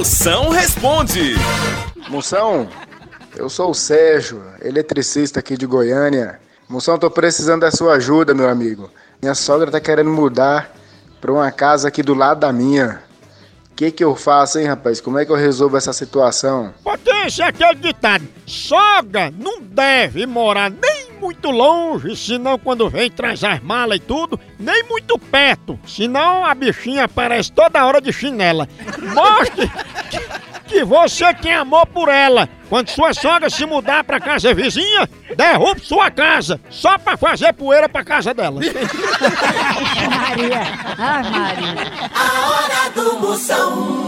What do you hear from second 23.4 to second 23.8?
as